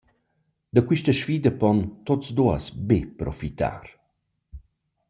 Da 0.75 0.81
quista 0.87 1.13
sfida 1.19 1.51
pon 1.61 1.77
tuots 2.05 2.27
duos 2.37 2.65
be 2.87 2.99
profitar. 3.19 3.83